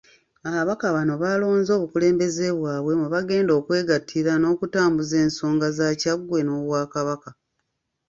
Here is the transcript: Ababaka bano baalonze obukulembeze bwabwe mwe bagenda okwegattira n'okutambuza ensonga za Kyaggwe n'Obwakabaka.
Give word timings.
Ababaka 0.47 0.85
bano 0.95 1.13
baalonze 1.21 1.71
obukulembeze 1.77 2.45
bwabwe 2.57 2.93
mwe 2.99 3.07
bagenda 3.15 3.51
okwegattira 3.59 4.31
n'okutambuza 4.37 5.15
ensonga 5.25 5.67
za 5.77 5.87
Kyaggwe 5.99 6.39
n'Obwakabaka. 6.43 7.29